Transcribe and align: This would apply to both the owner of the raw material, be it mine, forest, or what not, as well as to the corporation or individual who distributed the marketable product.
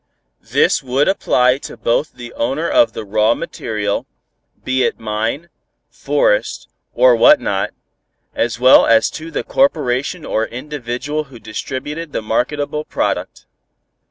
This 0.49 0.81
would 0.81 1.07
apply 1.07 1.59
to 1.59 1.77
both 1.77 2.13
the 2.15 2.33
owner 2.33 2.67
of 2.67 2.93
the 2.93 3.05
raw 3.05 3.35
material, 3.35 4.07
be 4.63 4.81
it 4.81 4.99
mine, 4.99 5.49
forest, 5.91 6.67
or 6.95 7.15
what 7.15 7.39
not, 7.39 7.69
as 8.33 8.59
well 8.59 8.87
as 8.87 9.11
to 9.11 9.29
the 9.29 9.43
corporation 9.43 10.25
or 10.25 10.47
individual 10.47 11.25
who 11.25 11.37
distributed 11.37 12.13
the 12.13 12.23
marketable 12.23 12.83
product. 12.83 13.45